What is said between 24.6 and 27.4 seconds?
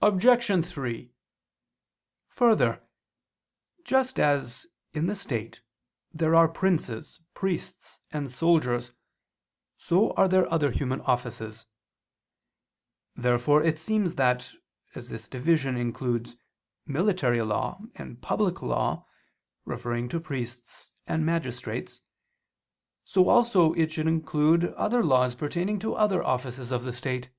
other laws pertaining to other offices of the state.